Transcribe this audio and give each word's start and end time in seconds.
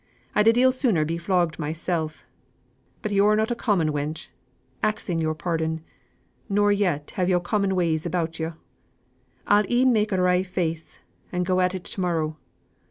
I'd 0.33 0.47
a 0.47 0.51
deal 0.53 0.71
sooner 0.71 1.05
be 1.05 1.19
flogged 1.19 1.59
mysel'; 1.59 2.11
but 3.03 3.11
yo're 3.11 3.35
not 3.35 3.51
a 3.51 3.55
common 3.55 3.91
wench, 3.91 4.29
axing 4.81 5.19
yo'r 5.19 5.35
pardon, 5.35 5.81
nor 6.49 6.71
yet 6.71 7.11
have 7.17 7.29
yo' 7.29 7.39
common 7.39 7.75
ways 7.75 8.03
about 8.03 8.39
yo'. 8.39 8.53
I'll 9.45 9.71
e'en 9.71 9.93
make 9.93 10.11
a 10.11 10.19
wry 10.19 10.41
face, 10.41 11.01
and 11.31 11.45
go 11.45 11.59
at 11.59 11.75
it 11.75 11.83
to 11.83 12.01
morrow. 12.01 12.35